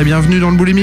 [0.00, 0.74] et bienvenue dans le Bully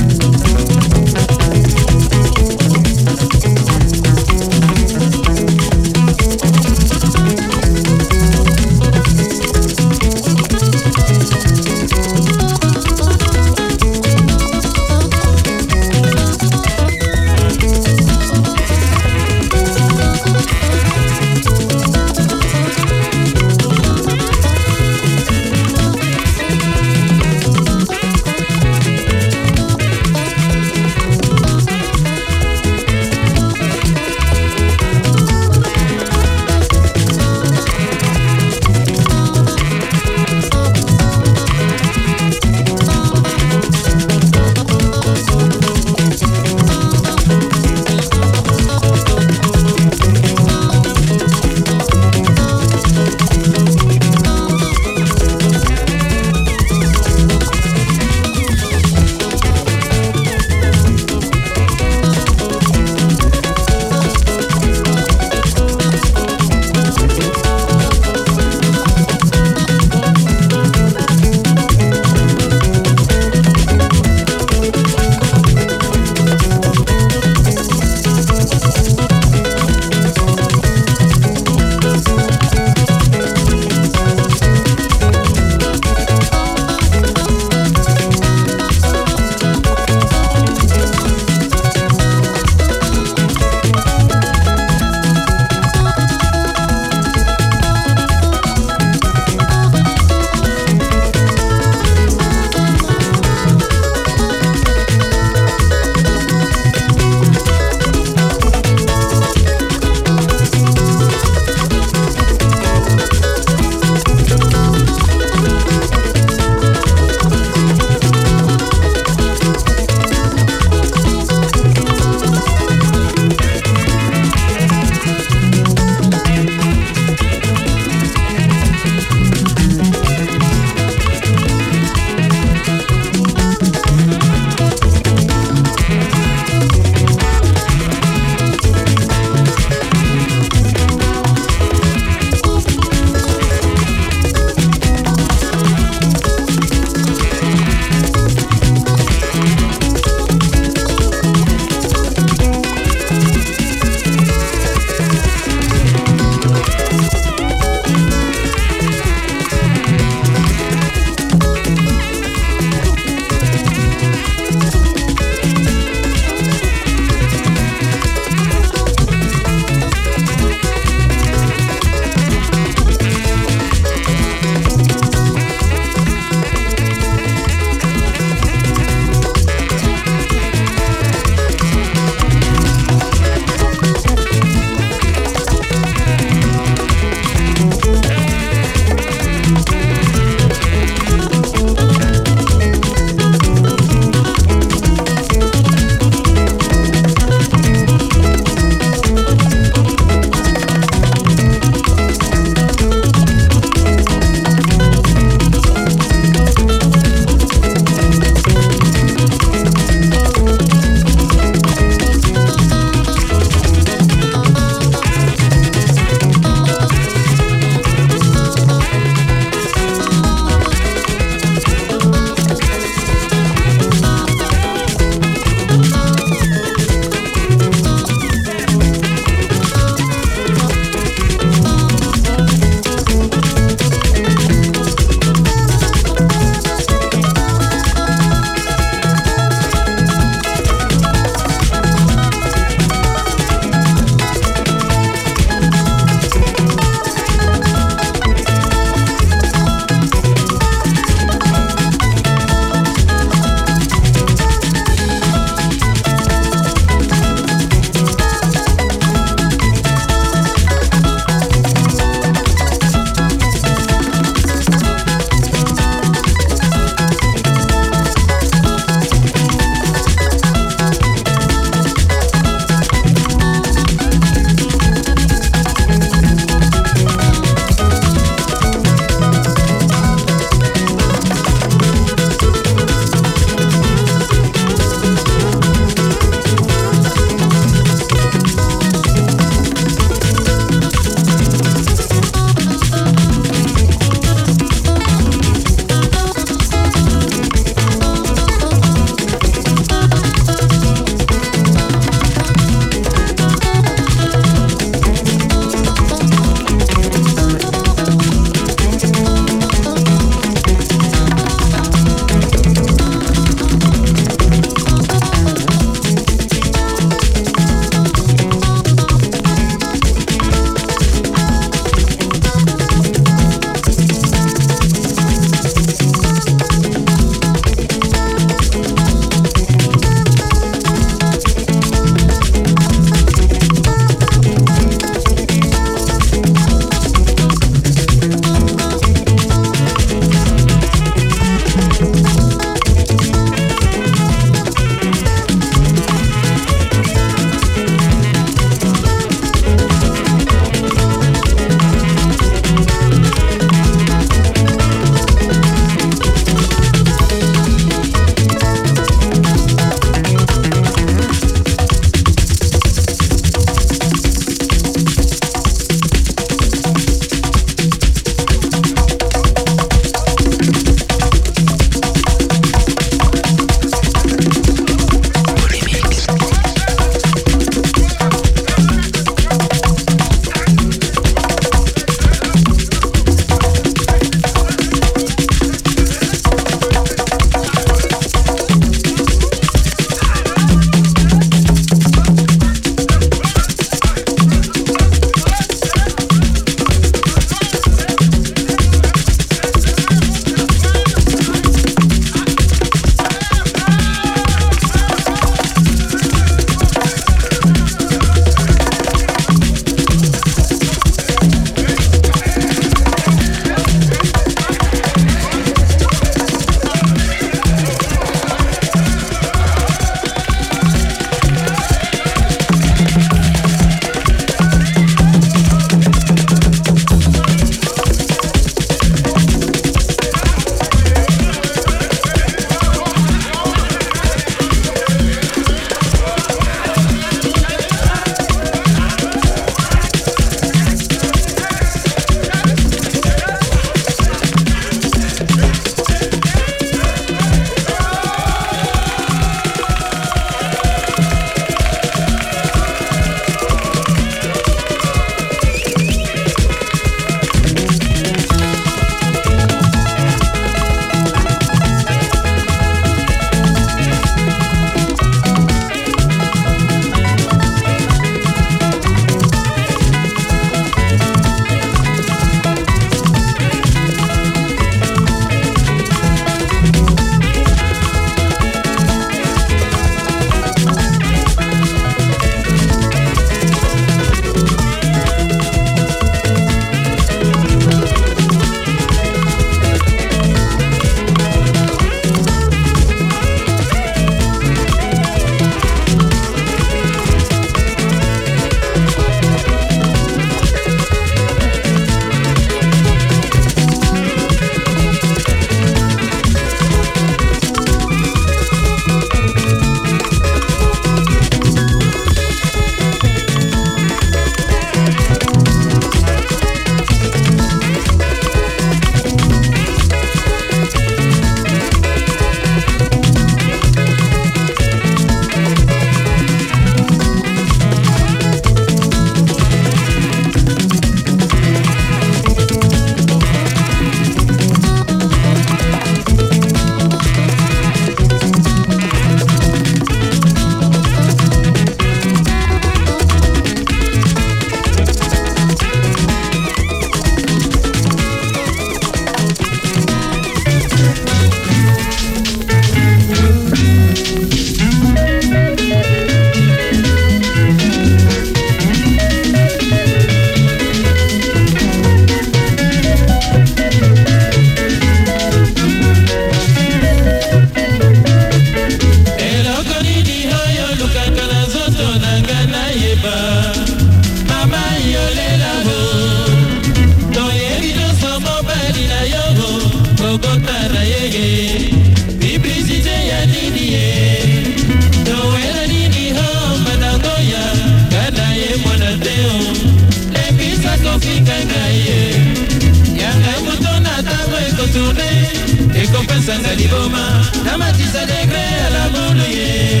[596.14, 597.44] okopesanga liboma.
[597.64, 600.00] Na matisa degre ya lamono ye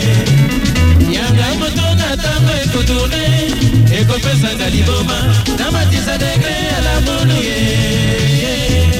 [1.12, 3.24] yangai motonga ntango ekotourne
[3.98, 5.18] ekopesanga liboma.
[5.58, 7.58] Na matisa degre ya lamono ye
[8.42, 8.93] yeah.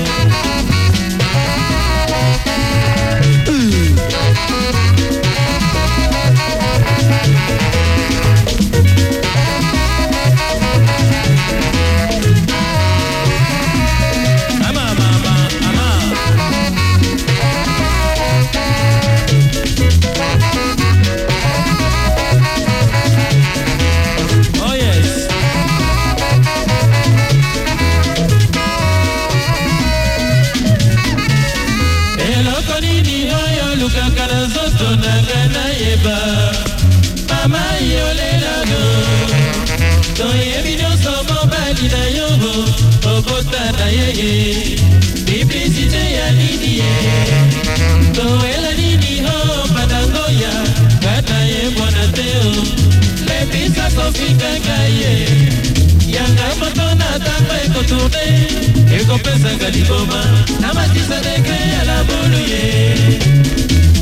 [57.84, 60.20] Ntango ekotourne ekopesanga liboma
[60.60, 62.62] na matisa degre ya labulu ye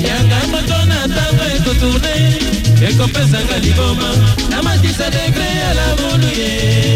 [0.06, 2.14] yanga moto na ntango ekotourne
[2.88, 4.10] ekopesanga liboma
[4.50, 6.91] na matisa degre ya labulu ye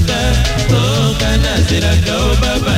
[0.00, 0.20] te
[0.68, 2.75] tokana oh, nzela to baba.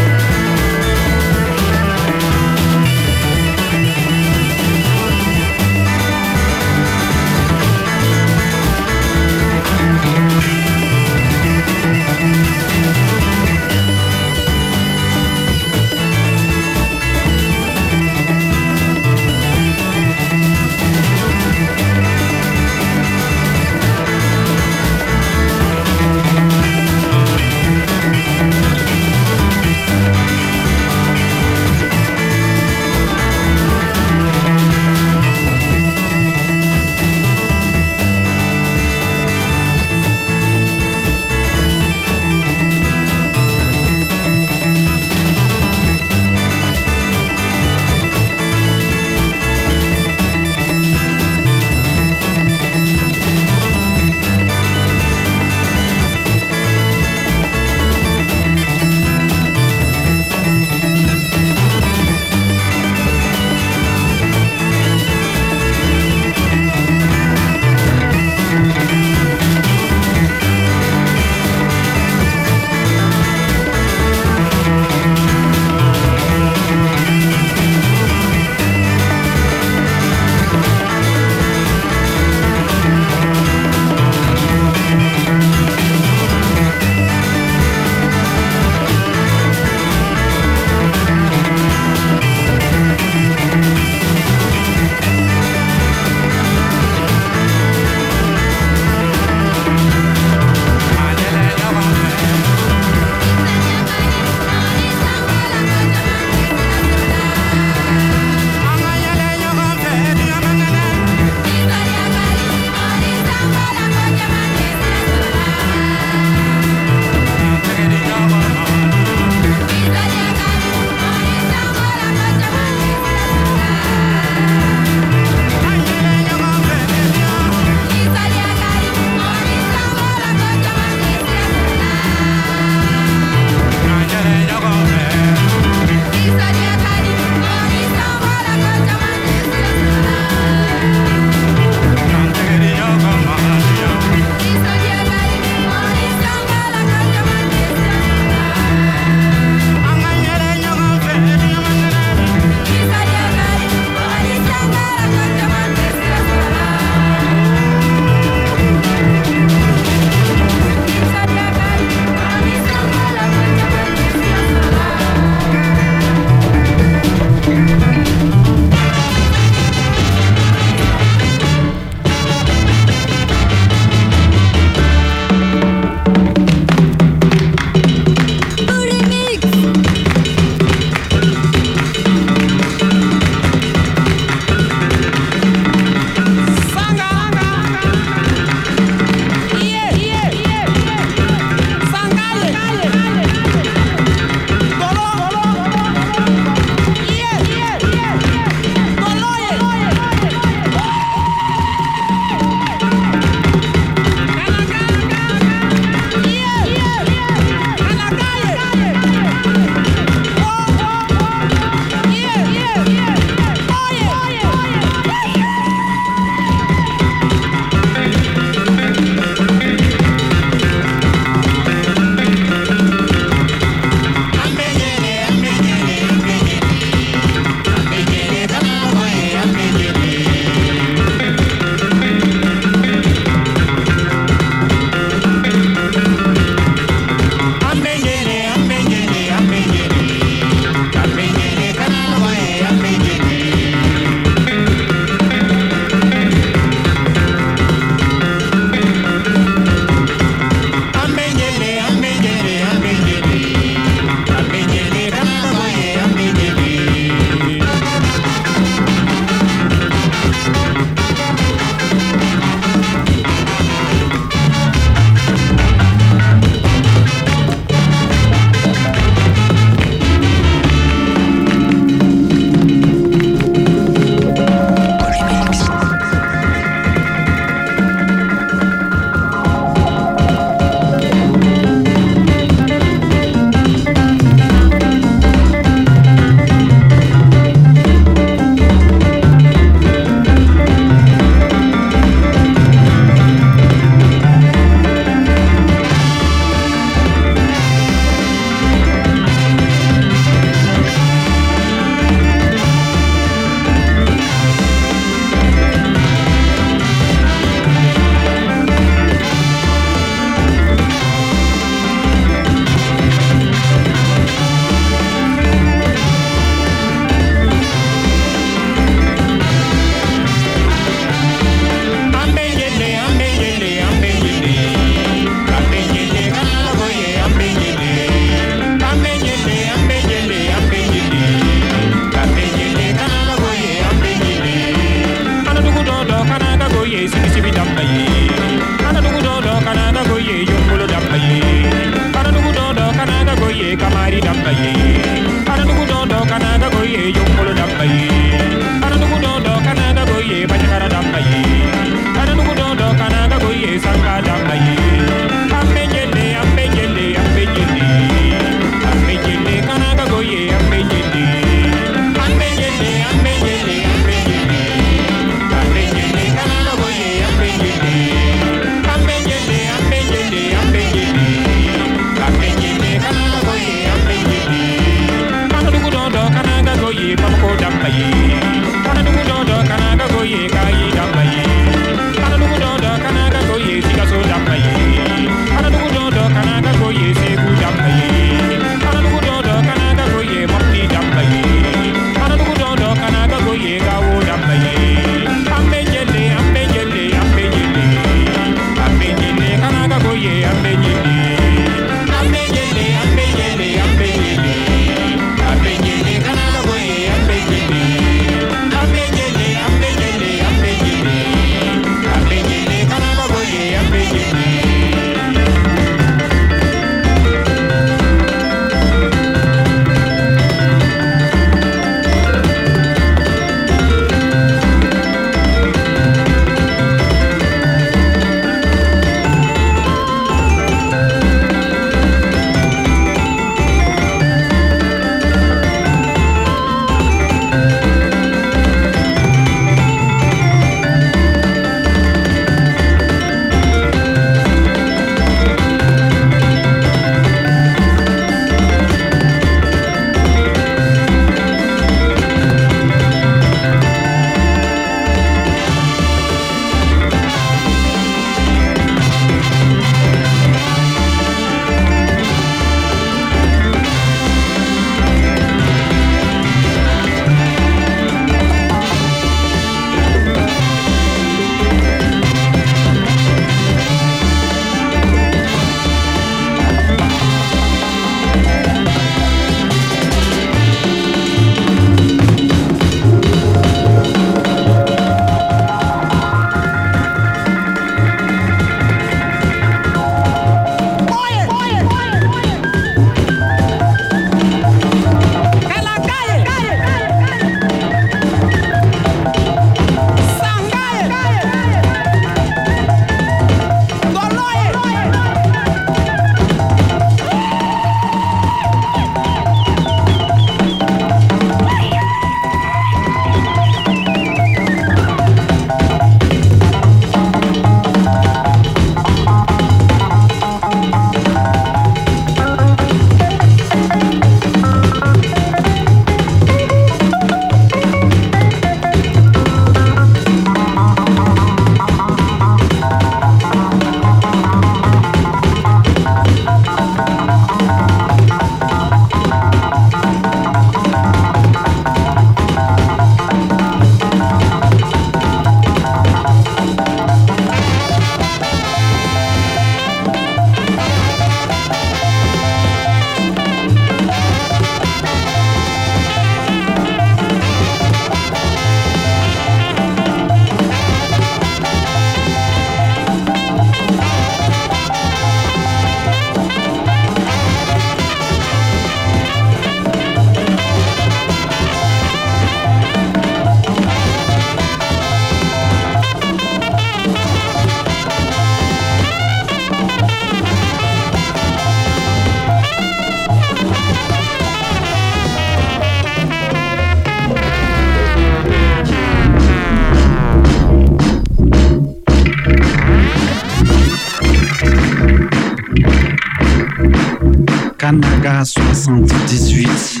[598.86, 600.00] 78.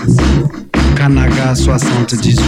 [0.94, 2.45] Kanaga 78.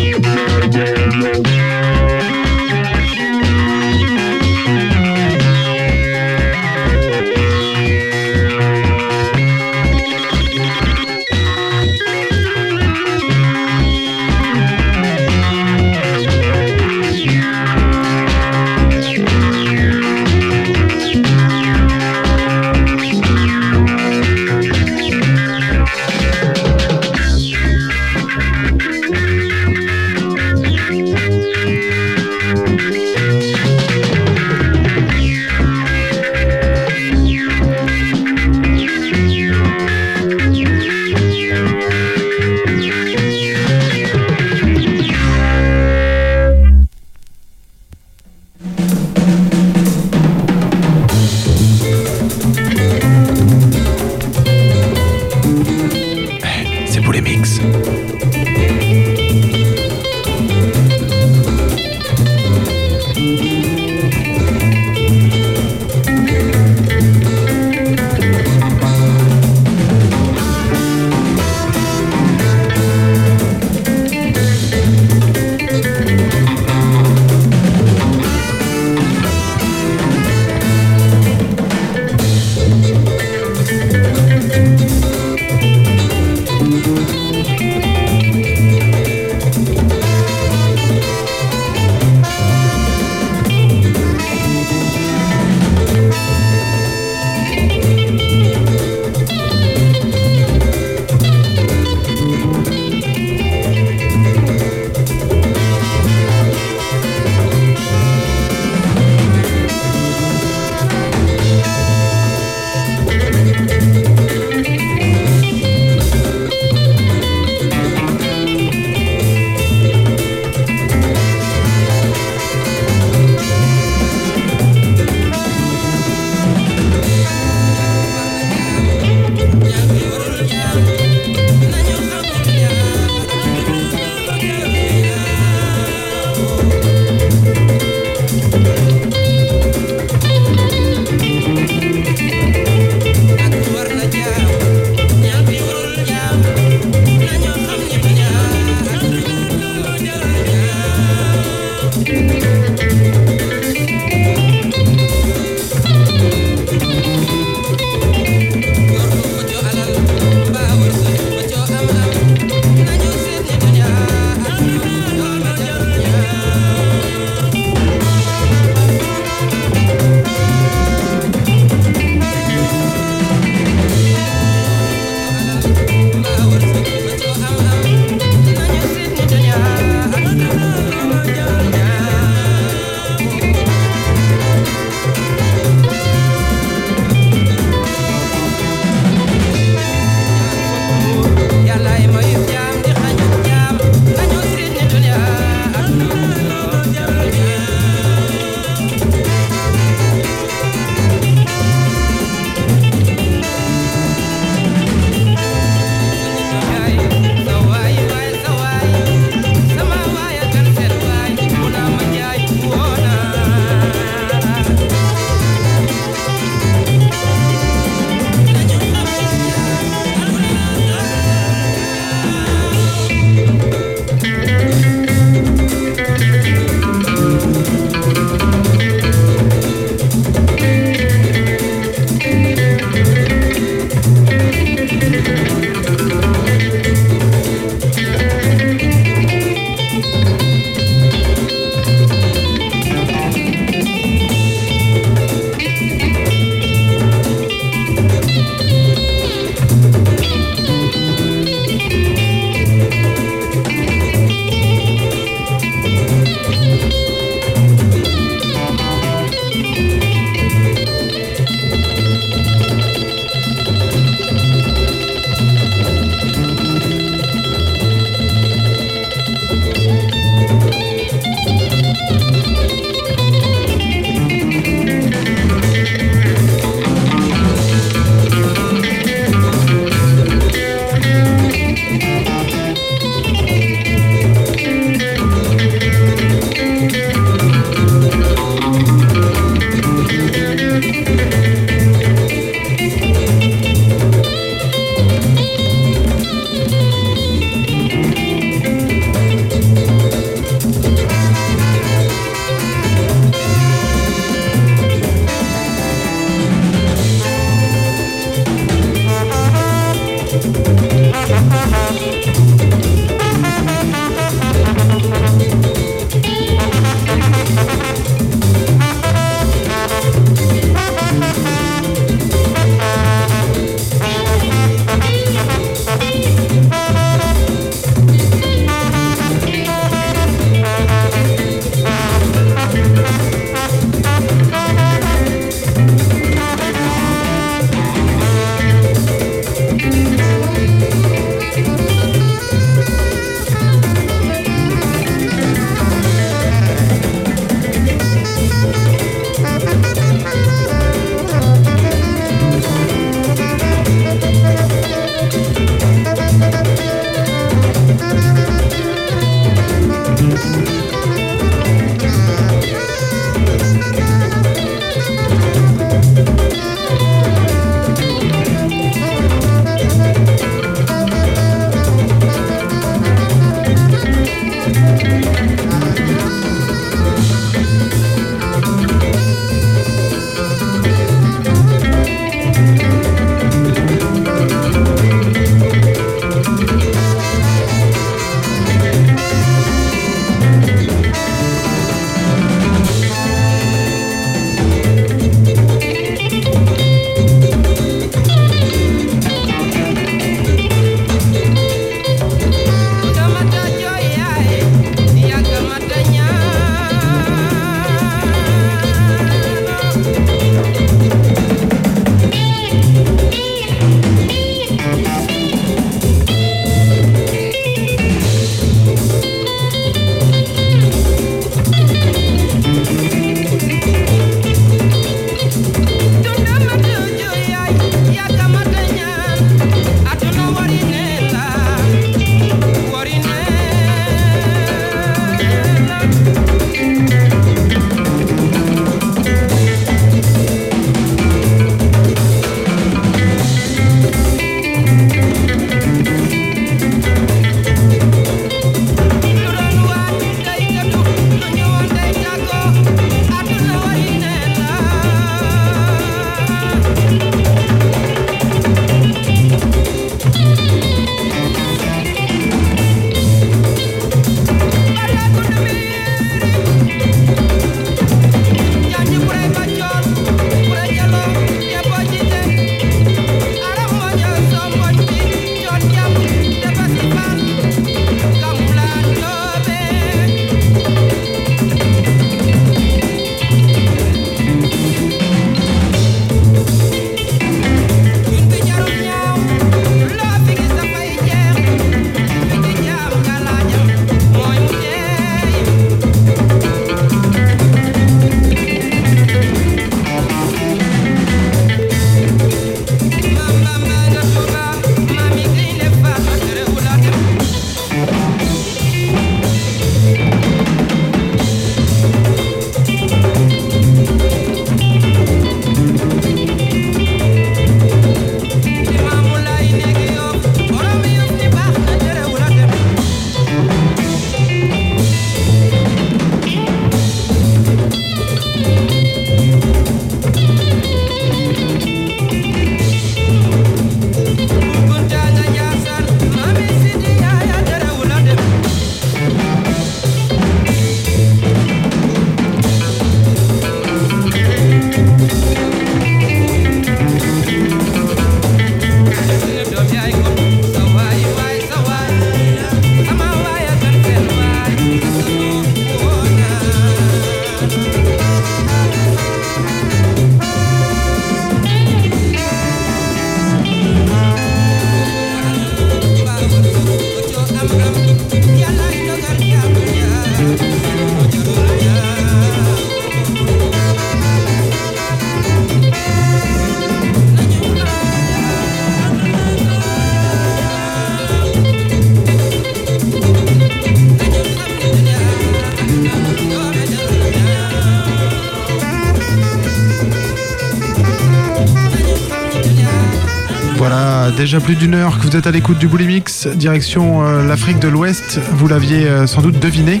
[594.48, 597.80] Déjà plus d'une heure que vous êtes à l'écoute du Bully Mix, direction euh, l'Afrique
[597.80, 598.40] de l'Ouest.
[598.52, 600.00] Vous l'aviez euh, sans doute deviné.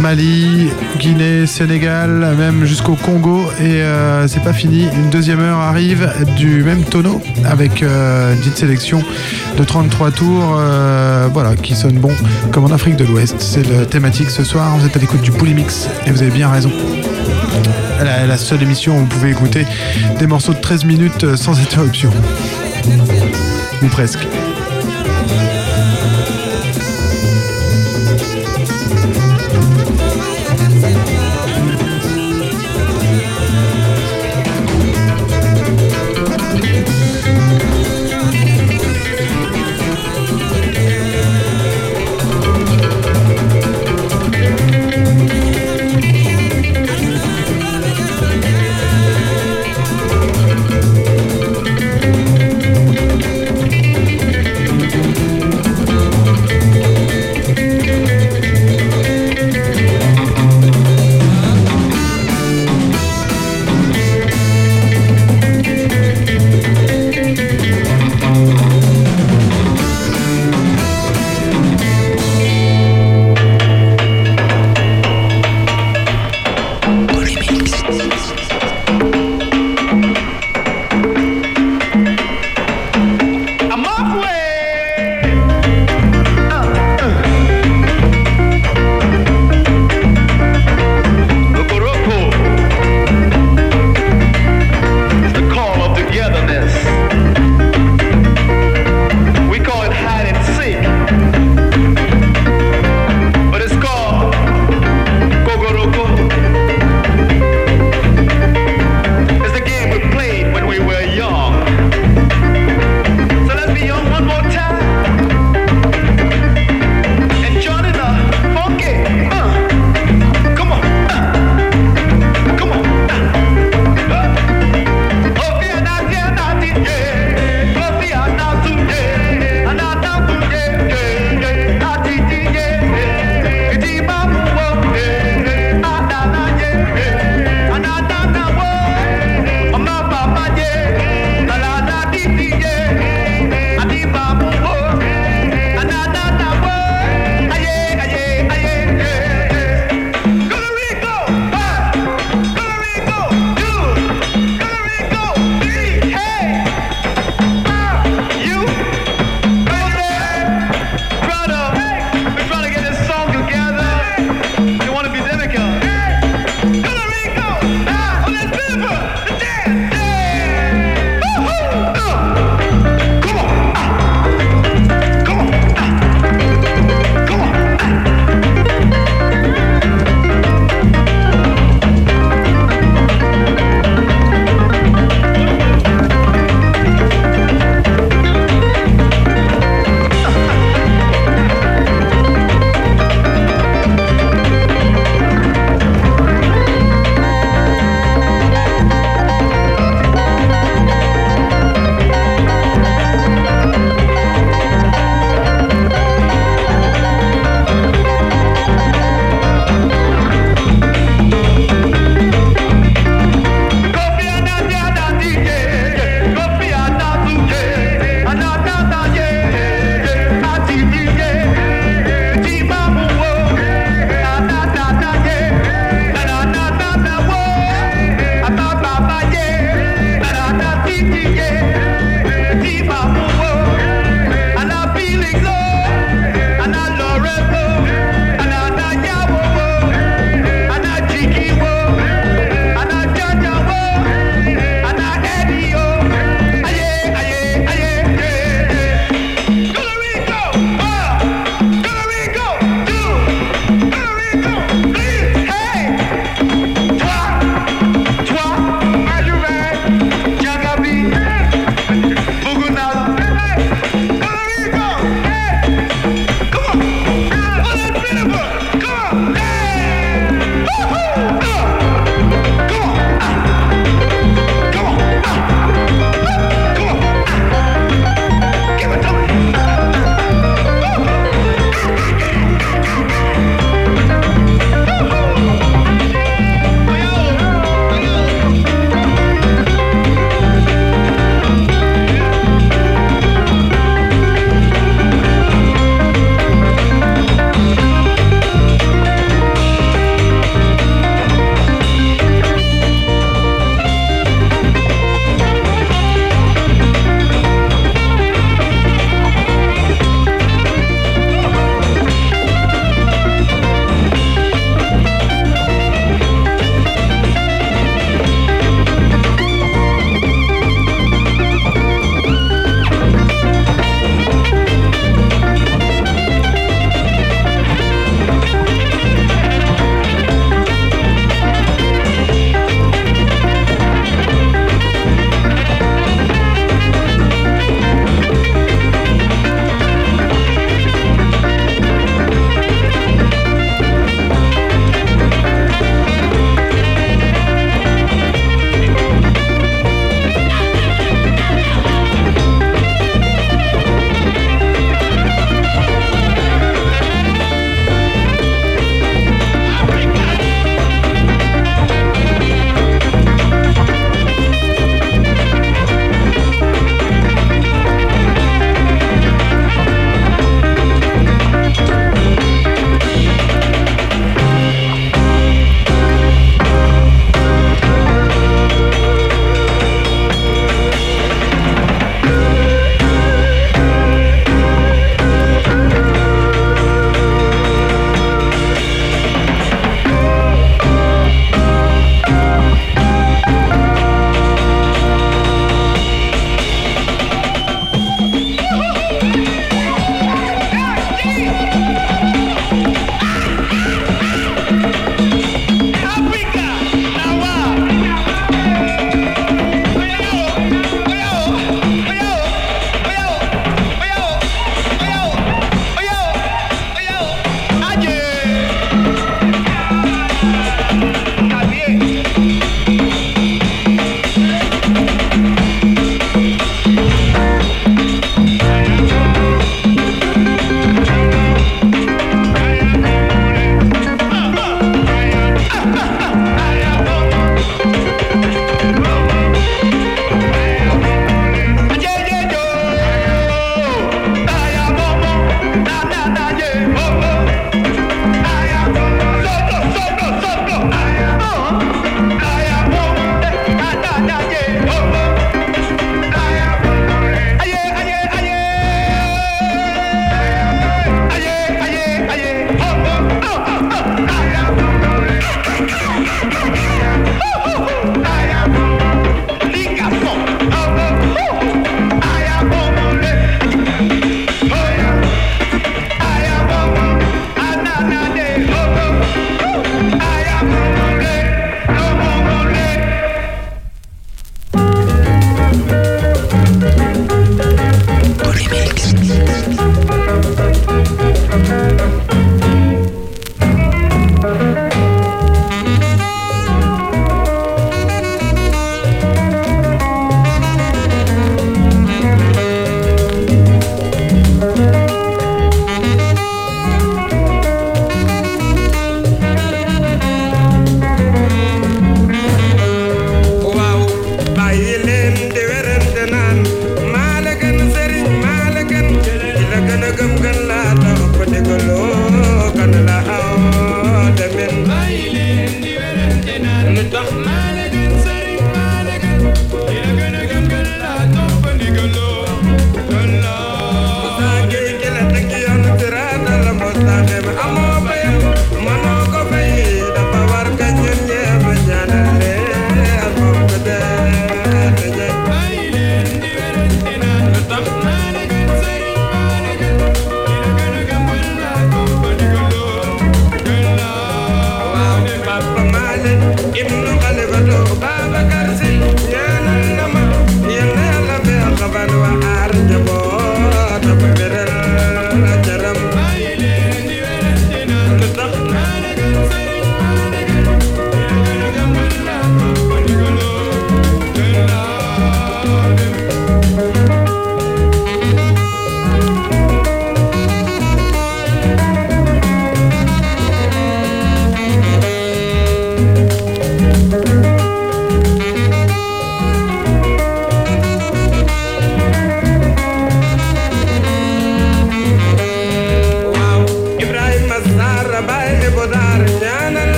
[0.00, 3.42] Mali, Guinée, Sénégal, même jusqu'au Congo.
[3.60, 4.86] Et euh, c'est pas fini.
[4.94, 9.02] Une deuxième heure arrive du même tonneau avec une petite sélection
[9.58, 10.58] de 33 tours
[11.34, 12.12] voilà, qui sonne bon
[12.52, 13.36] comme en Afrique de l'Ouest.
[13.38, 14.78] C'est le thématique ce soir.
[14.78, 16.70] Vous êtes à l'écoute du Bully Mix et vous avez bien raison.
[18.02, 19.66] La, la seule émission où vous pouvez écouter
[20.18, 22.10] des morceaux de 13 minutes sans interruption.
[23.82, 24.37] Ou presque.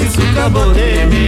[0.00, 1.19] Narciso Cabonet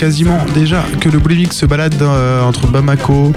[0.00, 3.34] quasiment déjà que le Boulimix se balade euh, entre Bamako,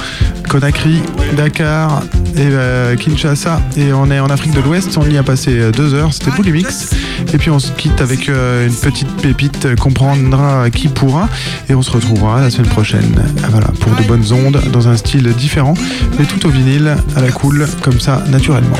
[0.47, 1.01] Conakry,
[1.35, 2.03] Dakar
[2.37, 3.61] et euh, Kinshasa.
[3.75, 4.97] Et on est en Afrique de l'Ouest.
[4.97, 6.13] On y a passé euh, deux heures.
[6.13, 6.91] C'était Boulimix.
[7.33, 11.27] Et puis on se quitte avec une petite pépite euh, qu'on prendra qui pourra.
[11.67, 13.13] Et on se retrouvera la semaine prochaine.
[13.49, 15.73] Voilà, pour de bonnes ondes dans un style différent,
[16.17, 18.77] mais tout au vinyle, à la cool, comme ça, naturellement.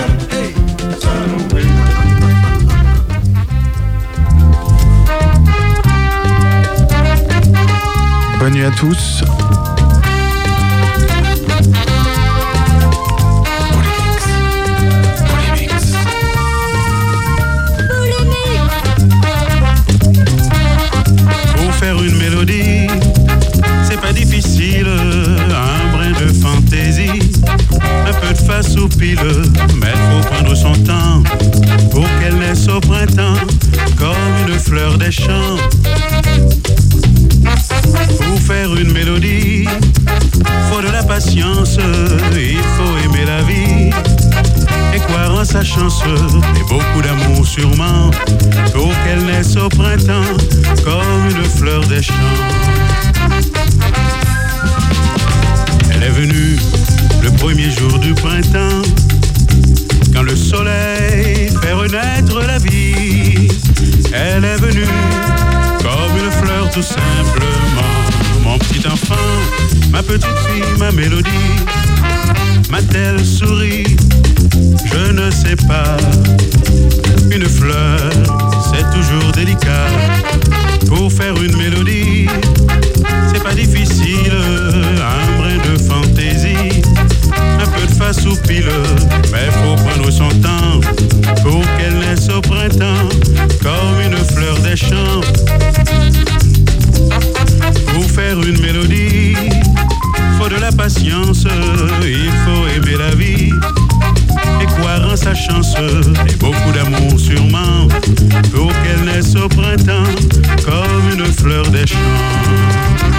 [8.65, 9.32] À tous.
[42.35, 43.89] Il faut aimer la vie
[44.93, 48.11] et croire en sa chance et beaucoup d'amour sûrement
[48.73, 50.37] pour qu'elle naisse au printemps
[50.83, 52.13] comme une fleur des champs.
[55.93, 56.57] Elle est venue
[57.21, 58.81] le premier jour du printemps
[60.13, 63.49] quand le soleil fait renaître la vie.
[64.13, 64.87] Elle est venue
[65.81, 68.03] comme une fleur tout simplement.
[68.43, 69.15] Mon petit enfant,
[69.93, 71.29] ma petite fille, ma mélodie,
[72.71, 73.19] m'a-t-elle
[74.85, 75.97] Je ne sais pas.
[77.31, 77.99] Une fleur,
[78.69, 79.87] c'est toujours délicat.
[80.87, 82.27] Pour faire une mélodie,
[83.31, 84.33] c'est pas difficile.
[84.33, 86.81] Un brin de fantaisie,
[87.61, 88.65] un peu de face ou pile.
[89.31, 90.81] Mais faut prendre son temps
[91.43, 93.09] pour qu'elle naisse au printemps
[93.61, 95.21] comme une fleur des champs.
[97.93, 99.35] Pour faire une mélodie,
[100.43, 101.45] faut de la patience,
[102.01, 103.51] il faut aimer la vie
[104.61, 105.75] et croire en sa chance
[106.27, 107.87] et beaucoup d'amour sûrement
[108.51, 110.03] pour qu'elle naisse au printemps
[110.65, 113.12] comme une fleur des champs.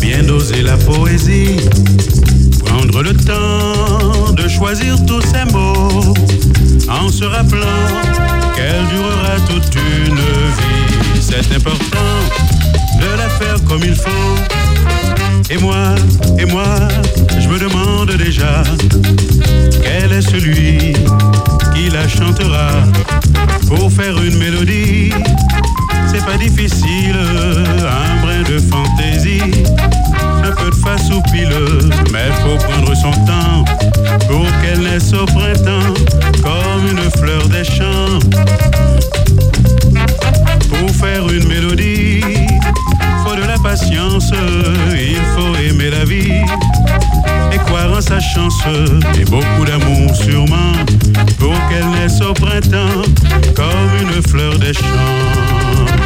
[0.00, 1.56] Bien doser la poésie,
[2.64, 6.14] prendre le temps de choisir tous ces mots,
[6.88, 7.86] en se rappelant
[8.54, 11.20] qu'elle durera toute une vie.
[11.20, 12.18] C'est important
[13.00, 14.36] de la faire comme il faut.
[15.50, 15.94] Et moi,
[16.38, 16.66] et moi,
[17.38, 18.62] je me demande déjà
[19.82, 20.92] quel est celui
[21.74, 22.70] qui la chantera
[23.68, 25.10] pour faire une mélodie.
[26.18, 29.42] C'est pas difficile, un brin de fantaisie,
[30.42, 31.50] un peu de face au pile,
[32.10, 33.64] mais faut prendre son temps
[34.26, 35.92] pour qu'elle naisse au printemps
[36.42, 38.18] comme une fleur des champs.
[40.70, 42.22] Pour faire une mélodie,
[43.22, 44.32] faut de la patience,
[44.94, 46.32] il faut aimer la vie
[47.52, 48.62] et croire en sa chance
[49.20, 50.72] et beaucoup d'amour sûrement
[51.38, 53.02] pour qu'elle naisse au printemps
[53.54, 56.05] comme une fleur des champs.